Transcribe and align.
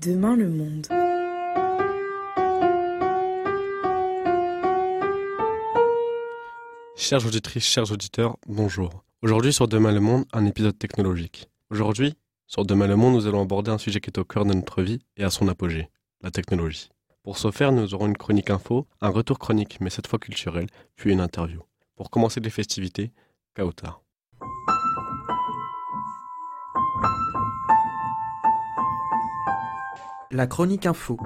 Demain 0.00 0.36
le 0.36 0.48
monde. 0.48 0.86
Chères 6.96 7.24
auditrices, 7.24 7.64
chers 7.64 7.90
auditeurs, 7.92 8.36
bonjour. 8.46 9.04
Aujourd'hui 9.22 9.52
sur 9.52 9.68
Demain 9.68 9.92
le 9.92 10.00
monde, 10.00 10.24
un 10.32 10.44
épisode 10.46 10.78
technologique. 10.78 11.48
Aujourd'hui, 11.70 12.14
sur 12.46 12.66
Demain 12.66 12.86
le 12.86 12.96
monde, 12.96 13.14
nous 13.14 13.26
allons 13.26 13.42
aborder 13.42 13.70
un 13.70 13.78
sujet 13.78 14.00
qui 14.00 14.10
est 14.10 14.18
au 14.18 14.24
cœur 14.24 14.44
de 14.44 14.52
notre 14.52 14.82
vie 14.82 14.98
et 15.16 15.24
à 15.24 15.30
son 15.30 15.48
apogée, 15.48 15.88
la 16.22 16.30
technologie. 16.30 16.90
Pour 17.22 17.38
ce 17.38 17.50
faire, 17.50 17.72
nous 17.72 17.94
aurons 17.94 18.06
une 18.06 18.16
chronique 18.16 18.50
info, 18.50 18.86
un 19.00 19.10
retour 19.10 19.38
chronique, 19.38 19.78
mais 19.80 19.90
cette 19.90 20.08
fois 20.08 20.18
culturel, 20.18 20.66
puis 20.96 21.12
une 21.12 21.20
interview. 21.20 21.62
Pour 21.94 22.10
commencer 22.10 22.40
les 22.40 22.50
festivités, 22.50 23.12
Kautar. 23.54 24.02
La 30.36 30.48
chronique 30.48 30.84
info. 30.84 31.16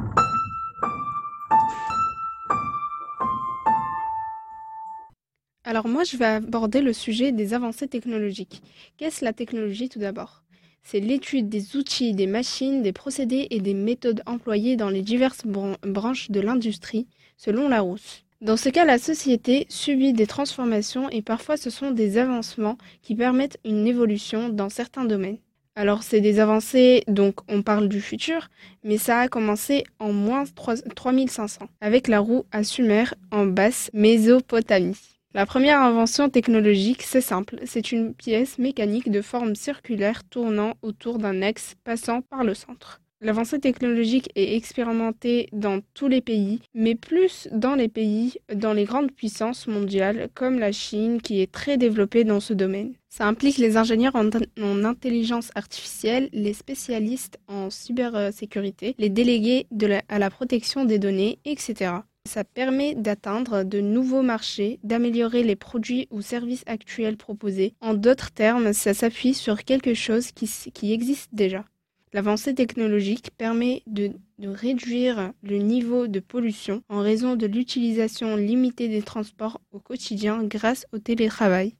Alors 5.64 5.88
moi, 5.88 6.04
je 6.04 6.18
vais 6.18 6.26
aborder 6.26 6.82
le 6.82 6.92
sujet 6.92 7.32
des 7.32 7.54
avancées 7.54 7.88
technologiques. 7.88 8.60
Qu'est-ce 8.98 9.24
la 9.24 9.32
technologie 9.32 9.88
tout 9.88 9.98
d'abord? 9.98 10.42
C'est 10.82 11.00
l'étude 11.00 11.48
des 11.48 11.74
outils, 11.76 12.12
des 12.12 12.26
machines, 12.26 12.82
des 12.82 12.92
procédés 12.92 13.46
et 13.48 13.60
des 13.60 13.72
méthodes 13.72 14.22
employées 14.26 14.76
dans 14.76 14.90
les 14.90 15.00
diverses 15.00 15.46
bran- 15.46 15.78
branches 15.80 16.30
de 16.30 16.40
l'industrie, 16.40 17.06
selon 17.38 17.70
Larousse. 17.70 18.26
Dans 18.42 18.58
ce 18.58 18.68
cas, 18.68 18.84
la 18.84 18.98
société 18.98 19.64
subit 19.70 20.12
des 20.12 20.26
transformations 20.26 21.08
et 21.08 21.22
parfois 21.22 21.56
ce 21.56 21.70
sont 21.70 21.92
des 21.92 22.18
avancements 22.18 22.76
qui 23.00 23.14
permettent 23.14 23.58
une 23.64 23.86
évolution 23.86 24.50
dans 24.50 24.68
certains 24.68 25.06
domaines. 25.06 25.38
Alors 25.78 26.02
c'est 26.02 26.20
des 26.20 26.40
avancées, 26.40 27.04
donc 27.06 27.36
on 27.48 27.62
parle 27.62 27.88
du 27.88 28.00
futur, 28.00 28.48
mais 28.82 28.98
ça 28.98 29.20
a 29.20 29.28
commencé 29.28 29.84
en 30.00 30.12
moins 30.12 30.42
3 30.44 30.74
3500 30.96 31.68
avec 31.80 32.08
la 32.08 32.18
roue 32.18 32.44
à 32.50 32.64
Sumer 32.64 33.04
en 33.30 33.46
basse 33.46 33.88
Mésopotamie. 33.94 34.98
La 35.34 35.46
première 35.46 35.80
invention 35.80 36.30
technologique, 36.30 37.04
c'est 37.04 37.20
simple, 37.20 37.60
c'est 37.64 37.92
une 37.92 38.12
pièce 38.12 38.58
mécanique 38.58 39.08
de 39.08 39.22
forme 39.22 39.54
circulaire 39.54 40.24
tournant 40.24 40.74
autour 40.82 41.18
d'un 41.18 41.42
axe 41.42 41.76
passant 41.84 42.22
par 42.22 42.42
le 42.42 42.54
centre. 42.54 43.00
L'avancée 43.20 43.58
technologique 43.58 44.30
est 44.36 44.54
expérimentée 44.54 45.48
dans 45.52 45.80
tous 45.92 46.06
les 46.06 46.20
pays, 46.20 46.60
mais 46.72 46.94
plus 46.94 47.48
dans 47.50 47.74
les 47.74 47.88
pays, 47.88 48.38
dans 48.54 48.72
les 48.72 48.84
grandes 48.84 49.10
puissances 49.10 49.66
mondiales 49.66 50.28
comme 50.34 50.60
la 50.60 50.70
Chine 50.70 51.20
qui 51.20 51.40
est 51.40 51.50
très 51.50 51.76
développée 51.78 52.22
dans 52.22 52.38
ce 52.38 52.52
domaine. 52.52 52.94
Ça 53.08 53.26
implique 53.26 53.58
les 53.58 53.76
ingénieurs 53.76 54.14
en, 54.14 54.30
en 54.62 54.84
intelligence 54.84 55.50
artificielle, 55.56 56.28
les 56.32 56.52
spécialistes 56.52 57.40
en 57.48 57.70
cybersécurité, 57.70 58.94
les 58.98 59.08
délégués 59.08 59.66
à 60.08 60.20
la 60.20 60.30
protection 60.30 60.84
des 60.84 61.00
données, 61.00 61.40
etc. 61.44 61.94
Ça 62.24 62.44
permet 62.44 62.94
d'atteindre 62.94 63.64
de 63.64 63.80
nouveaux 63.80 64.22
marchés, 64.22 64.78
d'améliorer 64.84 65.42
les 65.42 65.56
produits 65.56 66.06
ou 66.12 66.22
services 66.22 66.62
actuels 66.66 67.16
proposés. 67.16 67.74
En 67.80 67.94
d'autres 67.94 68.30
termes, 68.30 68.72
ça 68.72 68.94
s'appuie 68.94 69.34
sur 69.34 69.64
quelque 69.64 69.94
chose 69.94 70.30
qui 70.30 70.92
existe 70.92 71.30
déjà. 71.32 71.64
L'avancée 72.12 72.54
technologique 72.54 73.30
permet 73.36 73.82
de, 73.86 74.12
réduire 74.40 75.32
le 75.42 75.58
niveau 75.58 76.06
de 76.06 76.20
pollution 76.20 76.82
en 76.88 77.00
raison 77.00 77.36
de 77.36 77.46
l'utilisation 77.46 78.36
limitée 78.36 78.88
des 78.88 79.02
transports 79.02 79.60
au 79.72 79.78
quotidien 79.78 80.42
grâce 80.44 80.86
au 80.92 80.98
télétravail. 80.98 81.74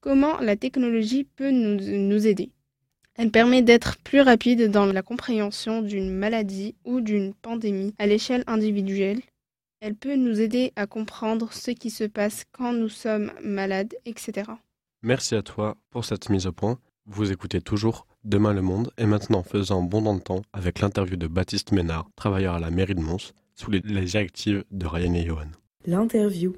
Comment 0.00 0.38
la 0.40 0.56
technologie 0.56 1.24
peut 1.24 1.50
nous 1.50 2.26
aider? 2.26 2.50
Elle 3.16 3.30
permet 3.30 3.62
d'être 3.62 3.96
plus 3.98 4.20
rapide 4.20 4.70
dans 4.70 4.86
la 4.86 5.02
compréhension 5.02 5.82
d'une 5.82 6.10
maladie 6.10 6.74
ou 6.84 7.00
d'une 7.00 7.32
pandémie 7.32 7.94
à 7.98 8.06
l'échelle 8.06 8.42
individuelle. 8.46 9.20
Elle 9.80 9.94
peut 9.94 10.16
nous 10.16 10.40
aider 10.40 10.72
à 10.76 10.86
comprendre 10.86 11.52
ce 11.52 11.70
qui 11.70 11.90
se 11.90 12.04
passe 12.04 12.44
quand 12.52 12.72
nous 12.72 12.88
sommes 12.88 13.32
malades, 13.42 13.94
etc. 14.04 14.50
Merci 15.02 15.34
à 15.34 15.42
toi 15.42 15.76
pour 15.90 16.04
cette 16.04 16.30
mise 16.30 16.46
au 16.46 16.52
point. 16.52 16.78
Vous 17.06 17.30
écoutez 17.30 17.60
toujours 17.60 18.06
Demain 18.24 18.54
le 18.54 18.62
monde 18.62 18.90
et 18.96 19.04
maintenant 19.06 19.42
faisant 19.42 19.82
bon 19.82 20.00
dans 20.02 20.14
le 20.14 20.20
temps 20.20 20.42
avec 20.52 20.80
l'interview 20.80 21.16
de 21.16 21.26
Baptiste 21.26 21.72
Ménard, 21.72 22.06
travailleur 22.16 22.54
à 22.54 22.58
la 22.58 22.70
mairie 22.70 22.94
de 22.94 23.00
Mons, 23.00 23.32
sous 23.54 23.70
les, 23.70 23.80
les 23.84 24.04
directives 24.04 24.64
de 24.70 24.86
Ryan 24.86 25.14
et 25.14 25.26
Johan. 25.26 25.48
L'interview. 25.86 26.54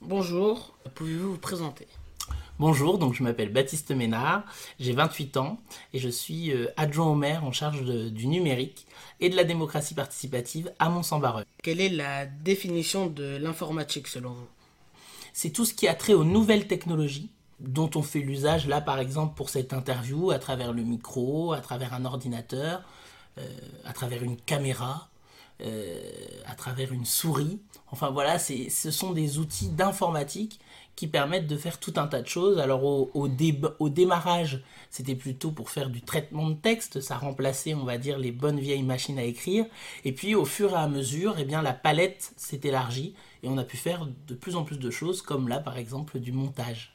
Bonjour, 0.00 0.76
pouvez-vous 0.94 1.32
vous 1.32 1.38
présenter? 1.38 1.86
Bonjour, 2.58 2.98
donc 2.98 3.14
je 3.14 3.22
m'appelle 3.22 3.52
Baptiste 3.52 3.90
Ménard, 3.90 4.44
j'ai 4.80 4.92
28 4.92 5.36
ans 5.36 5.58
et 5.92 5.98
je 5.98 6.08
suis 6.08 6.52
euh, 6.52 6.68
adjoint 6.78 7.06
au 7.06 7.14
maire 7.14 7.44
en 7.44 7.52
charge 7.52 7.82
de- 7.84 8.08
du 8.08 8.26
numérique 8.28 8.86
et 9.20 9.28
de 9.28 9.36
la 9.36 9.44
démocratie 9.44 9.94
participative 9.94 10.72
à 10.78 10.88
Mont-Saint-Barreux. 10.88 11.44
Quelle 11.62 11.80
est 11.82 11.90
la 11.90 12.24
définition 12.24 13.08
de 13.08 13.36
l'informatique 13.36 14.08
selon 14.08 14.30
vous? 14.30 14.46
C'est 15.38 15.50
tout 15.50 15.66
ce 15.66 15.74
qui 15.74 15.86
a 15.86 15.94
trait 15.94 16.14
aux 16.14 16.24
nouvelles 16.24 16.66
technologies 16.66 17.28
dont 17.60 17.90
on 17.94 18.00
fait 18.00 18.20
l'usage 18.20 18.66
là 18.66 18.80
par 18.80 18.98
exemple 18.98 19.34
pour 19.34 19.50
cette 19.50 19.74
interview 19.74 20.30
à 20.30 20.38
travers 20.38 20.72
le 20.72 20.82
micro, 20.82 21.52
à 21.52 21.60
travers 21.60 21.92
un 21.92 22.06
ordinateur, 22.06 22.80
euh, 23.36 23.46
à 23.84 23.92
travers 23.92 24.22
une 24.22 24.38
caméra, 24.38 25.10
à 25.60 26.54
travers 26.54 26.92
une 26.92 27.04
souris. 27.04 27.60
Enfin 27.90 28.10
voilà, 28.10 28.38
ce 28.38 28.90
sont 28.90 29.12
des 29.12 29.38
outils 29.38 29.68
d'informatique 29.68 30.60
qui 30.96 31.06
permettent 31.06 31.46
de 31.46 31.58
faire 31.58 31.78
tout 31.78 31.92
un 31.96 32.06
tas 32.06 32.22
de 32.22 32.26
choses. 32.26 32.58
Alors 32.58 32.84
au, 32.84 33.10
au 33.14 33.88
démarrage, 33.88 34.62
c'était 34.90 35.14
plutôt 35.14 35.50
pour 35.50 35.68
faire 35.70 35.90
du 35.90 36.00
traitement 36.00 36.48
de 36.48 36.54
texte, 36.54 37.00
ça 37.00 37.18
remplaçait, 37.18 37.74
on 37.74 37.84
va 37.84 37.98
dire, 37.98 38.18
les 38.18 38.32
bonnes 38.32 38.58
vieilles 38.58 38.82
machines 38.82 39.18
à 39.18 39.24
écrire. 39.24 39.66
Et 40.04 40.12
puis 40.12 40.34
au 40.34 40.46
fur 40.46 40.72
et 40.72 40.76
à 40.76 40.88
mesure, 40.88 41.36
eh 41.38 41.44
bien, 41.44 41.60
la 41.62 41.74
palette 41.74 42.32
s'est 42.36 42.60
élargie 42.64 43.14
et 43.42 43.48
on 43.48 43.58
a 43.58 43.64
pu 43.64 43.76
faire 43.76 44.08
de 44.26 44.34
plus 44.34 44.56
en 44.56 44.64
plus 44.64 44.78
de 44.78 44.90
choses, 44.90 45.20
comme 45.20 45.48
là 45.48 45.60
par 45.60 45.76
exemple 45.76 46.18
du 46.18 46.32
montage. 46.32 46.94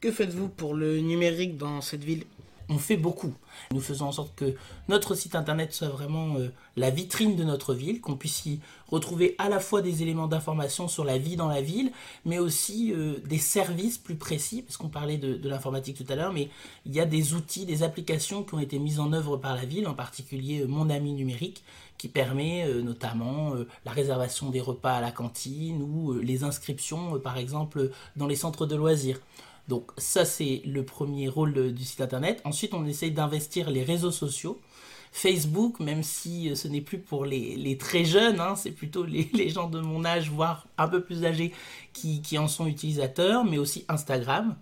Que 0.00 0.12
faites-vous 0.12 0.48
pour 0.48 0.74
le 0.74 1.00
numérique 1.00 1.56
dans 1.56 1.80
cette 1.80 2.04
ville? 2.04 2.24
On 2.68 2.78
fait 2.78 2.96
beaucoup. 2.96 3.32
Nous 3.72 3.80
faisons 3.80 4.06
en 4.06 4.12
sorte 4.12 4.34
que 4.34 4.54
notre 4.88 5.14
site 5.14 5.34
internet 5.34 5.72
soit 5.72 5.88
vraiment 5.88 6.36
euh, 6.36 6.52
la 6.76 6.90
vitrine 6.90 7.36
de 7.36 7.44
notre 7.44 7.74
ville, 7.74 8.00
qu'on 8.00 8.16
puisse 8.16 8.44
y 8.46 8.60
retrouver 8.88 9.34
à 9.38 9.48
la 9.48 9.60
fois 9.60 9.82
des 9.82 10.02
éléments 10.02 10.26
d'information 10.26 10.88
sur 10.88 11.04
la 11.04 11.18
vie 11.18 11.36
dans 11.36 11.48
la 11.48 11.60
ville, 11.60 11.92
mais 12.24 12.38
aussi 12.38 12.92
euh, 12.92 13.18
des 13.24 13.38
services 13.38 13.98
plus 13.98 14.16
précis, 14.16 14.62
parce 14.62 14.76
qu'on 14.76 14.88
parlait 14.88 15.18
de, 15.18 15.48
l'informatique 15.48 15.96
tout 15.96 16.12
à 16.12 16.16
l'heure, 16.16 16.32
mais 16.32 16.48
il 16.86 16.94
y 16.94 17.00
a 17.00 17.06
des 17.06 17.34
outils, 17.34 17.66
des 17.66 17.82
applications 17.82 18.42
qui 18.42 18.54
ont 18.54 18.60
été 18.60 18.78
mises 18.78 19.00
en 19.00 19.12
œuvre 19.12 19.36
par 19.36 19.54
la 19.54 19.64
ville, 19.64 19.86
en 19.86 19.94
particulier 19.94 20.62
euh, 20.62 20.66
Mon 20.66 20.90
Ami 20.90 21.12
Numérique, 21.12 21.62
qui 21.98 22.08
permet 22.08 22.68
notamment 22.82 23.54
la 23.86 23.90
réservation 23.90 24.50
des 24.50 24.60
repas 24.60 24.96
à 24.96 25.00
la 25.00 25.10
cantine 25.10 25.80
ou 25.80 26.12
les 26.12 26.44
inscriptions, 26.44 27.18
par 27.20 27.38
exemple, 27.38 27.90
dans 28.16 28.26
les 28.26 28.36
centres 28.36 28.66
de 28.66 28.76
loisirs. 28.76 29.18
Donc 29.68 29.90
ça 29.98 30.24
c'est 30.24 30.62
le 30.64 30.84
premier 30.84 31.28
rôle 31.28 31.72
du 31.72 31.84
site 31.84 32.00
internet. 32.00 32.40
Ensuite 32.44 32.74
on 32.74 32.86
essaye 32.86 33.10
d'investir 33.10 33.70
les 33.70 33.82
réseaux 33.82 34.12
sociaux. 34.12 34.60
Facebook, 35.16 35.80
même 35.80 36.02
si 36.02 36.50
euh, 36.50 36.54
ce 36.54 36.68
n'est 36.68 36.82
plus 36.82 36.98
pour 36.98 37.24
les, 37.24 37.78
très 37.78 38.04
jeunes, 38.04 38.38
hein, 38.38 38.54
c'est 38.54 38.70
plutôt 38.70 39.04
les, 39.06 39.48
gens 39.48 39.68
de 39.68 39.80
mon 39.80 40.04
âge, 40.04 40.30
voire 40.30 40.66
un 40.76 40.88
peu 40.88 41.02
plus 41.02 41.24
âgés, 41.24 41.54
qui, 41.94 42.20
en 42.38 42.48
sont 42.48 42.66
utilisateurs, 42.66 43.44
mais 43.44 43.56
aussi 43.56 43.86
Instagram. 43.88 44.56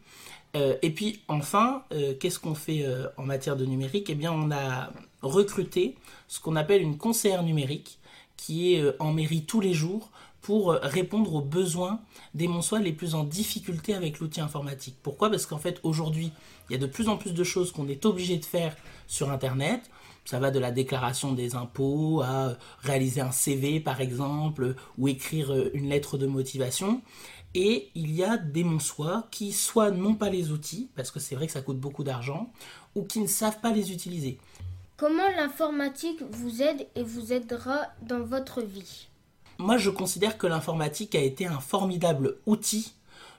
Euh, 0.55 0.77
et 0.83 0.91
puis 0.91 1.23
enfin, 1.27 1.83
euh, 1.93 2.15
qu'est-ce 2.21 2.39
qu'on 2.39 2.55
fait 2.55 2.87
en 3.17 3.25
matière 3.25 3.57
de 3.57 3.67
numérique? 3.67 4.09
Eh 4.11 4.15
bien 4.15 4.33
on 4.33 4.53
a 4.53 4.93
recruté 5.23 5.97
ce 6.29 6.39
qu'on 6.39 6.55
appelle 6.55 6.83
une 6.83 6.99
conseillère 6.99 7.43
numérique, 7.43 7.99
qui 8.37 8.75
est 8.75 8.85
en 9.01 9.13
mairie 9.13 9.45
tous 9.45 9.61
les 9.61 9.75
jours 9.75 10.13
pour 10.45 10.73
euh, 10.73 10.79
répondre 10.83 11.35
aux 11.35 11.41
besoins 11.41 12.01
des 12.35 12.49
Monsois 12.49 12.79
les 12.79 12.93
plus 12.93 13.15
en 13.15 13.25
difficulté 13.25 13.95
avec 13.95 14.21
l'outil 14.21 14.43
informatique. 14.43 14.97
Pourquoi? 15.03 15.31
Parce 15.31 15.47
qu'en 15.47 15.59
fait, 15.59 15.81
aujourd'hui, 15.83 16.33
il 16.69 16.75
y 16.75 16.77
a 16.77 16.79
de 16.79 16.87
plus 16.87 17.09
en 17.09 17.17
plus 17.17 17.33
de 17.33 17.43
choses 17.43 17.73
qu'on 17.73 17.89
est 17.89 18.05
obligé 18.05 18.37
de 18.37 18.45
faire 18.45 18.77
sur 19.07 19.31
Internet. 19.31 19.91
Ça 20.27 20.39
va 20.39 20.51
de 20.51 20.59
la 20.59 20.71
déclaration 20.71 21.33
des 21.33 21.55
impôts 21.55 22.21
à 22.21 22.49
euh, 22.49 22.55
réaliser 22.81 23.23
un 23.23 23.33
CV, 23.33 23.81
par 23.81 24.03
exemple, 24.03 24.77
ou 24.99 25.09
écrire 25.09 25.51
euh, 25.51 25.71
une 25.73 25.89
lettre 25.89 26.19
de 26.19 26.27
motivation. 26.27 27.01
Et 27.55 27.89
il 27.95 28.15
y 28.15 28.23
a 28.23 28.37
des 28.37 28.65
Monsois 28.65 29.27
qui 29.31 29.51
soit 29.51 29.93
n'ont 29.93 30.15
pas 30.15 30.29
les 30.29 30.51
outils, 30.51 30.91
parce 30.95 31.11
que 31.11 31.21
c'est 31.21 31.37
vrai 31.37 31.47
que 31.47 31.53
ça 31.55 31.63
coûte 31.63 31.79
beaucoup 31.79 32.05
d'argent, 32.05 32.53
ou 32.95 33.05
qui 33.05 33.21
ne 33.21 33.29
savent 33.29 33.61
pas 33.61 33.73
les 33.73 33.93
utiliser. 33.93 34.39
Comment 34.99 35.31
l'informatique 35.37 36.21
vous 36.31 36.61
aide 36.61 36.87
et 36.97 37.03
vous 37.03 37.33
aidera 37.33 37.87
dans 38.03 38.23
votre 38.23 38.61
vie? 38.61 39.09
Moi, 39.59 39.77
je 39.79 39.91
considère 39.91 40.37
que 40.37 40.47
l'informatique 40.47 41.15
a 41.15 41.21
été 41.21 41.47
un 41.47 41.61
formidable 41.61 42.39
outil 42.47 42.95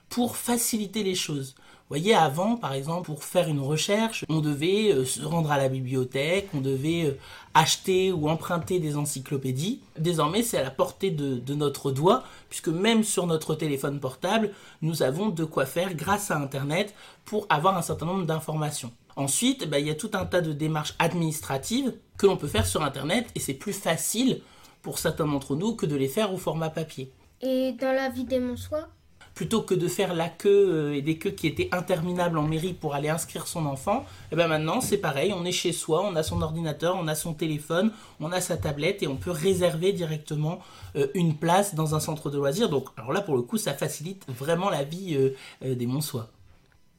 pour 0.08 0.36
faciliter 0.36 1.02
les 1.02 1.14
choses. 1.14 1.54
Vous 1.88 1.94
voyez, 1.94 2.14
avant, 2.14 2.56
par 2.56 2.72
exemple, 2.72 3.06
pour 3.06 3.22
faire 3.22 3.48
une 3.48 3.60
recherche, 3.60 4.24
on 4.28 4.40
devait 4.40 4.92
euh, 4.92 5.04
se 5.04 5.22
rendre 5.22 5.52
à 5.52 5.56
la 5.56 5.68
bibliothèque, 5.68 6.48
on 6.52 6.60
devait 6.60 7.04
euh, 7.04 7.18
acheter 7.54 8.10
ou 8.10 8.28
emprunter 8.28 8.80
des 8.80 8.96
encyclopédies. 8.96 9.80
Désormais, 9.96 10.42
c'est 10.42 10.58
à 10.58 10.64
la 10.64 10.72
portée 10.72 11.12
de, 11.12 11.54
notre 11.54 11.92
doigt, 11.92 12.24
puisque 12.48 12.68
même 12.68 13.04
sur 13.04 13.28
notre 13.28 13.54
téléphone 13.54 14.00
portable, 14.00 14.50
nous 14.82 15.04
avons 15.04 15.28
de 15.28 15.44
quoi 15.44 15.64
faire 15.64 15.94
grâce 15.94 16.32
à 16.32 16.38
Internet 16.38 16.92
pour 17.24 17.46
avoir 17.50 17.76
un 17.76 17.82
certain 17.82 18.06
nombre 18.06 18.26
d'informations. 18.26 18.90
Ensuite, 19.14 19.68
ben, 19.70 19.78
il 19.78 19.86
y 19.86 19.90
a 19.90 19.94
tout 19.94 20.10
un 20.14 20.24
tas 20.24 20.40
de 20.40 20.52
démarches 20.52 20.94
administratives 20.98 21.94
que 22.18 22.26
l'on 22.26 22.36
peut 22.36 22.48
faire 22.48 22.66
sur 22.66 22.82
Internet, 22.82 23.28
et 23.36 23.40
c'est 23.40 23.54
plus 23.54 23.72
facile 23.72 24.40
pour 24.86 25.00
certains 25.00 25.26
d'entre 25.26 25.56
nous 25.56 25.74
que 25.74 25.84
de 25.84 25.96
les 25.96 26.06
faire 26.06 26.32
au 26.32 26.36
format 26.36 26.70
papier. 26.70 27.10
Et 27.40 27.72
dans 27.72 27.90
la 27.90 28.08
vie 28.08 28.22
des 28.22 28.38
Monsois 28.38 28.86
plutôt 29.34 29.60
que 29.60 29.74
de 29.74 29.88
faire 29.88 30.14
la 30.14 30.28
queue 30.30 30.70
euh, 30.72 30.94
et 30.94 31.02
des 31.02 31.18
queues 31.18 31.30
qui 31.30 31.48
étaient 31.48 31.68
interminables 31.72 32.38
en 32.38 32.44
mairie 32.44 32.72
pour 32.72 32.94
aller 32.94 33.10
inscrire 33.10 33.48
son 33.48 33.66
enfant, 33.66 33.98
et 33.98 34.04
eh 34.32 34.36
bien 34.36 34.46
maintenant 34.46 34.80
c'est 34.80 34.96
pareil, 34.96 35.34
on 35.34 35.44
est 35.44 35.52
chez 35.52 35.72
soi, 35.72 36.06
on 36.08 36.14
a 36.14 36.22
son 36.22 36.40
ordinateur, 36.40 36.96
on 36.96 37.06
a 37.06 37.14
son 37.16 37.34
téléphone, 37.34 37.92
on 38.20 38.32
a 38.32 38.40
sa 38.40 38.56
tablette 38.56 39.02
et 39.02 39.08
on 39.08 39.16
peut 39.16 39.32
réserver 39.32 39.92
directement 39.92 40.60
euh, 40.94 41.08
une 41.14 41.36
place 41.36 41.74
dans 41.74 41.94
un 41.96 42.00
centre 42.00 42.30
de 42.30 42.38
loisirs. 42.38 42.70
Donc 42.70 42.86
alors 42.96 43.12
là 43.12 43.20
pour 43.20 43.34
le 43.34 43.42
coup 43.42 43.58
ça 43.58 43.74
facilite 43.74 44.24
vraiment 44.28 44.70
la 44.70 44.84
vie 44.84 45.16
euh, 45.16 45.74
des 45.74 45.86
Monsois. 45.86 46.30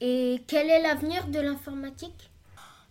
Et 0.02 0.42
quel 0.46 0.70
est 0.70 0.82
l'avenir 0.82 1.26
de 1.28 1.40
l'informatique? 1.40 2.30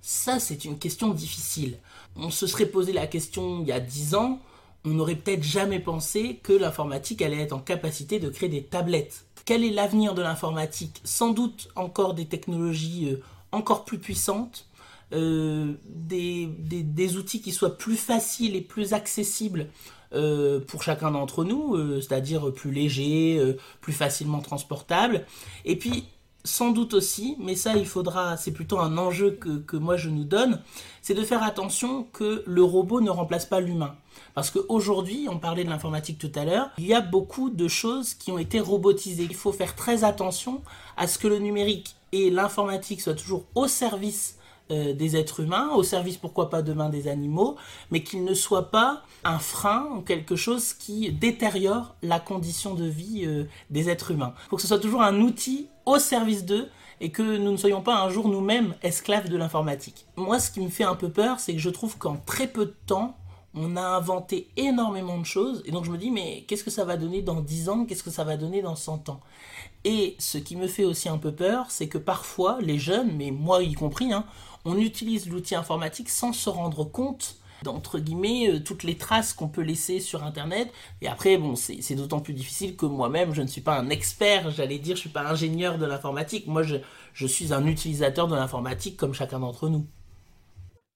Ça 0.01 0.41
c'est 0.41 0.65
une 0.65 0.79
question 0.79 1.11
difficile. 1.11 1.79
On 2.17 2.31
se 2.31 2.47
serait 2.49 2.67
posé 2.67 2.93
la 2.93 3.07
question 3.07 3.61
il 3.61 3.69
y 3.69 3.73
a 3.73 3.79
10 3.79 4.15
ans, 4.17 4.41
on 4.87 4.91
n'aurait 4.91 5.17
peut-être 5.17 5.43
jamais 5.43 5.81
pensé 5.81 6.41
que 6.43 6.53
l'informatique 6.53 7.21
allait 7.21 7.43
être 7.43 7.53
en 7.53 7.59
capacité 7.59 8.19
de 8.19 8.31
créer 8.31 8.49
des 8.49 8.63
tablettes 8.63 9.27
quel 9.47 9.65
est 9.65 9.71
l'avenir 9.71 10.15
de 10.15 10.21
l'informatique? 10.21 11.01
Sans 11.05 11.31
doute 11.31 11.69
encore 11.77 12.13
des 12.13 12.27
technologies 12.27 13.09
euh, 13.11 13.23
encore 13.53 13.87
plus 13.87 13.99
puissantes, 13.99 14.67
euh, 15.15 15.75
des, 15.89 17.17
outils 17.17 17.41
qui 17.41 17.53
soient 17.53 17.79
plus 17.79 17.97
faciles 17.97 18.57
et 18.57 18.61
plus 18.61 18.93
accessibles 18.93 19.69
euh, 20.13 20.61
pour 20.61 20.83
chacun 20.83 21.13
d'entre 21.13 21.45
nous, 21.45 21.77
c'est-à-dire 22.01 22.53
plus 22.53 22.73
légers, 22.73 23.57
plus 23.81 23.93
facilement 23.93 24.41
transportables. 24.41 25.25
Et 25.65 25.77
puis, 25.77 26.05
sans 26.47 26.71
doute 26.71 26.95
aussi, 26.95 27.37
mais 27.39 27.55
ça 27.57 27.77
il 27.77 27.87
faudra, 27.87 28.37
c'est 28.37 28.53
plutôt 28.53 28.79
un 28.79 28.97
enjeu 28.97 29.33
que, 29.33 29.59
que 29.59 29.77
moi 29.77 29.97
je 29.97 30.09
nous 30.09 30.25
donne, 30.25 30.63
c'est 31.03 31.15
de 31.15 31.23
faire 31.23 31.43
attention 31.43 32.07
que 32.13 32.43
le 32.47 32.63
robot 32.63 33.01
ne 33.01 33.11
remplace 33.11 33.45
pas 33.45 33.61
l'humain. 33.61 33.97
Parce 34.35 34.51
qu'aujourd'hui, 34.51 35.27
on 35.31 35.39
parlait 35.39 35.65
de 35.65 35.71
l'informatique 35.71 36.19
tout 36.19 36.33
à 36.35 36.45
l'heure, 36.45 36.71
il 36.79 36.87
y 36.87 36.95
a 36.95 37.01
beaucoup 37.01 37.51
de 37.51 37.69
choses 37.69 38.15
qui 38.15 38.33
ont 38.33 38.39
été 38.39 38.61
robotisées. 38.61 39.25
Il 39.25 39.35
faut 39.35 39.53
faire 39.53 39.75
très 39.75 40.05
attention 40.05 40.63
à 40.97 41.07
ce 41.07 41.19
que 41.19 41.29
le 41.29 41.39
numérique 41.39 41.97
et 42.13 42.31
l'informatique 42.31 43.01
soient 43.01 43.15
toujours 43.15 43.45
au 43.55 43.67
service 43.67 44.39
euh, 44.71 44.95
des 44.95 45.17
êtres 45.17 45.41
humains, 45.41 45.71
au 45.75 45.85
service 45.85 46.17
pourquoi 46.17 46.51
pas 46.51 46.61
demain 46.61 46.89
des 46.89 47.07
animaux, 47.07 47.57
mais 47.91 48.03
qu'il 48.03 48.25
ne 48.25 48.35
soit 48.35 48.71
pas 48.71 49.03
un 49.23 49.39
frein 49.39 49.87
ou 49.97 50.01
quelque 50.01 50.35
chose 50.35 50.73
qui 50.73 51.13
détériore 51.13 51.95
la 52.03 52.19
condition 52.19 52.75
de 52.75 52.85
vie 52.85 53.23
euh, 53.25 53.45
des 53.71 53.89
êtres 53.89 54.11
humains. 54.11 54.35
Il 54.47 54.49
faut 54.49 54.57
que 54.57 54.63
ce 54.63 54.69
soit 54.69 54.81
toujours 54.81 55.03
un 55.03 55.21
outil 55.21 55.69
au 55.87 55.99
service 55.99 56.45
d'eux 56.45 56.69
et 57.01 57.11
que 57.11 57.37
nous 57.37 57.53
ne 57.53 57.57
soyons 57.57 57.83
pas 57.83 58.03
un 58.03 58.11
jour 58.11 58.29
nous-mêmes 58.29 58.75
esclaves 58.83 59.29
de 59.29 59.37
l'informatique. 59.37 60.07
Moi, 60.17 60.39
ce 60.39 60.51
qui 60.51 60.61
me 60.61 60.69
fait 60.69 60.85
un 60.85 60.95
peu 60.95 61.11
peur, 61.11 61.41
c'est 61.41 61.53
que 61.53 61.61
je 61.61 61.71
trouve 61.71 61.97
qu'en 61.99 62.17
très 62.17 62.47
peu 62.47 62.67
de 62.67 62.75
temps, 62.87 63.17
on 63.55 63.77
a 63.77 63.83
inventé 63.83 64.49
énormément 64.57 65.19
de 65.19 65.25
choses, 65.25 65.63
et 65.65 65.71
donc 65.71 65.85
je 65.85 65.91
me 65.91 65.97
dis, 65.97 66.11
mais 66.11 66.45
qu'est-ce 66.47 66.63
que 66.65 66.71
ça 66.71 66.85
va 66.85 66.99
donner 66.99 67.23
dans 67.23 67.41
10 67.41 67.69
ans, 67.71 67.85
qu'est-ce 67.87 68.03
que 68.03 68.11
ça 68.11 68.23
va 68.23 68.37
donner 68.37 68.61
dans 68.61 68.77
100 68.77 69.09
ans? 69.09 69.21
Et 69.85 70.15
ce 70.19 70.37
qui 70.37 70.57
me 70.57 70.67
fait 70.67 70.85
aussi 70.85 71.09
un 71.09 71.17
peu 71.17 71.33
peur, 71.33 71.71
c'est 71.71 71.89
que 71.89 71.97
parfois, 71.97 72.59
les 72.61 72.79
jeunes, 72.79 73.13
mais 73.17 73.31
moi 73.31 73.63
y 73.63 73.73
compris, 73.73 74.13
hein, 74.13 74.27
on 74.67 74.77
utilise 74.77 75.29
l'outil 75.29 75.55
informatique 75.55 76.11
sans 76.11 76.33
se 76.33 76.51
rendre 76.51 76.85
compte 76.85 77.37
d'entre 77.63 77.99
guillemets 77.99 78.51
euh, 78.51 78.61
toutes 78.61 78.83
les 78.83 78.97
traces 78.97 79.33
qu'on 79.33 79.49
peut 79.49 79.63
laisser 79.63 80.01
sur 80.01 80.25
internet 80.25 80.73
et 81.01 81.09
après 81.09 81.39
bon 81.39 81.57
c'est 81.57 81.95
d'autant 81.95 82.21
plus 82.21 82.35
difficile 82.35 82.77
que 82.77 82.87
moi-même 82.87 83.35
je 83.35 83.43
ne 83.43 83.47
suis 83.47 83.61
pas 83.61 83.79
un 83.79 83.91
expert 83.91 84.51
j'allais 84.51 84.79
dire 84.79 84.97
je 84.97 85.01
suis 85.01 85.11
pas 85.11 85.29
ingénieur 85.29 85.79
de 85.79 85.87
l'informatique 85.87 86.47
moi 86.47 86.63
je, 86.63 86.77
je 87.13 87.27
suis 87.27 87.53
un 87.53 87.67
utilisateur 87.67 88.29
de 88.29 88.35
l'informatique 88.35 88.97
comme 88.97 89.15
chacun 89.15 89.41
d'entre 89.41 89.69
nous 89.69 89.87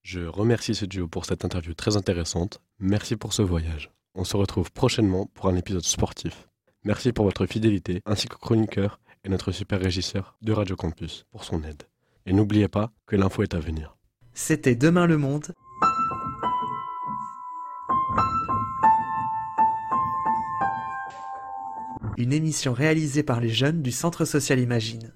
je 0.02 0.20
remercie 0.20 0.74
ce 0.74 0.86
duo 0.86 1.08
pour 1.08 1.26
cette 1.26 1.44
interview 1.44 1.74
très 1.74 1.96
intéressante. 1.96 2.60
Merci 2.78 3.16
pour 3.16 3.32
ce 3.32 3.42
voyage. 3.42 3.90
On 4.14 4.24
se 4.24 4.36
retrouve 4.36 4.72
prochainement 4.72 5.26
pour 5.34 5.46
un 5.46 5.56
épisode 5.56 5.84
sportif. 5.84 6.48
Merci 6.84 7.12
pour 7.12 7.26
votre 7.26 7.46
fidélité, 7.46 8.00
ainsi 8.06 8.26
qu'au 8.26 8.38
chroniqueur 8.38 8.98
et 9.24 9.28
notre 9.28 9.52
super 9.52 9.78
régisseur 9.80 10.36
de 10.40 10.52
Radio 10.52 10.74
Campus 10.74 11.26
pour 11.30 11.44
son 11.44 11.62
aide. 11.62 11.82
Et 12.24 12.32
n'oubliez 12.32 12.68
pas 12.68 12.90
que 13.06 13.16
l'info 13.16 13.42
est 13.42 13.54
à 13.54 13.60
venir. 13.60 13.96
C'était 14.32 14.74
Demain 14.74 15.06
le 15.06 15.18
Monde. 15.18 15.52
Une 22.16 22.32
émission 22.32 22.72
réalisée 22.72 23.22
par 23.22 23.40
les 23.40 23.48
jeunes 23.48 23.82
du 23.82 23.92
Centre 23.92 24.24
Social 24.24 24.60
Imagine. 24.60 25.12